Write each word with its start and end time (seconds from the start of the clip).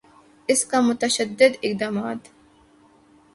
اس 0.49 0.63
کا 0.65 0.79
متشدد 0.81 1.51
اقدامات 1.63 2.27